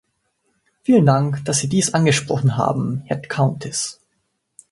Vielen 0.81 1.05
Dank, 1.05 1.45
dass 1.45 1.59
Sie 1.59 1.69
dies 1.69 1.93
angesprochen 1.93 2.57
haben, 2.57 3.03
Herr 3.05 3.21
Chountis. 3.21 3.99